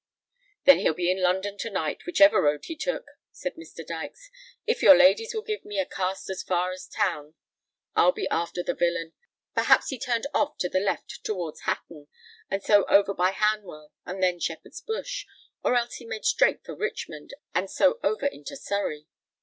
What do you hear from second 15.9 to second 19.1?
he made straight for Richmond, and so over into Surrey.